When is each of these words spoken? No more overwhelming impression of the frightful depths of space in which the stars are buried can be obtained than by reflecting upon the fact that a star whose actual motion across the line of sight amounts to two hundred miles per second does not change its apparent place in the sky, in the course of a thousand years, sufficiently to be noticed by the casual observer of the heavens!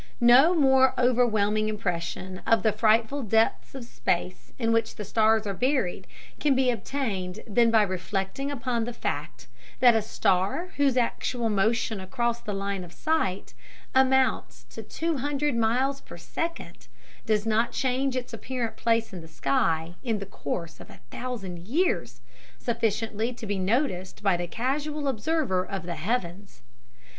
No 0.19 0.55
more 0.55 0.95
overwhelming 0.99 1.69
impression 1.69 2.39
of 2.47 2.63
the 2.63 2.71
frightful 2.73 3.21
depths 3.21 3.75
of 3.75 3.85
space 3.85 4.51
in 4.57 4.71
which 4.73 4.95
the 4.95 5.05
stars 5.05 5.45
are 5.45 5.53
buried 5.53 6.07
can 6.39 6.55
be 6.55 6.71
obtained 6.71 7.41
than 7.45 7.69
by 7.69 7.83
reflecting 7.83 8.49
upon 8.49 8.85
the 8.85 8.93
fact 8.95 9.45
that 9.79 9.93
a 9.95 10.01
star 10.01 10.71
whose 10.77 10.97
actual 10.97 11.49
motion 11.49 11.99
across 11.99 12.41
the 12.41 12.51
line 12.51 12.83
of 12.83 12.91
sight 12.91 13.53
amounts 13.93 14.63
to 14.71 14.81
two 14.81 15.17
hundred 15.17 15.55
miles 15.55 16.01
per 16.01 16.17
second 16.17 16.87
does 17.27 17.45
not 17.45 17.71
change 17.71 18.15
its 18.15 18.33
apparent 18.33 18.75
place 18.77 19.13
in 19.13 19.21
the 19.21 19.27
sky, 19.27 19.93
in 20.01 20.17
the 20.17 20.25
course 20.25 20.79
of 20.79 20.89
a 20.89 20.99
thousand 21.11 21.59
years, 21.59 22.21
sufficiently 22.57 23.31
to 23.33 23.45
be 23.45 23.59
noticed 23.59 24.23
by 24.23 24.35
the 24.35 24.47
casual 24.47 25.07
observer 25.07 25.63
of 25.63 25.83
the 25.83 25.93
heavens! 25.93 26.63